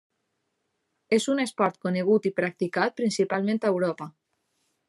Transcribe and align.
És 1.17 1.27
un 1.33 1.43
esport 1.43 1.77
conegut 1.87 2.27
i 2.31 2.33
practicat 2.41 2.99
principalment 3.03 3.63
a 3.69 3.75
Europa. 3.75 4.13